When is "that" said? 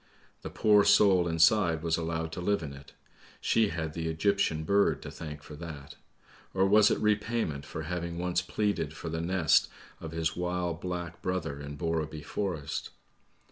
5.57-5.93